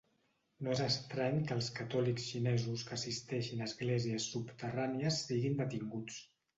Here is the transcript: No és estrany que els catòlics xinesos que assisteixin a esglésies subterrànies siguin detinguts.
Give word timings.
No 0.67 0.71
és 0.75 0.79
estrany 0.85 1.37
que 1.51 1.57
els 1.57 1.67
catòlics 1.81 2.25
xinesos 2.31 2.87
que 2.89 2.97
assisteixin 2.99 3.65
a 3.65 3.71
esglésies 3.71 4.31
subterrànies 4.35 5.25
siguin 5.31 5.65
detinguts. 5.65 6.23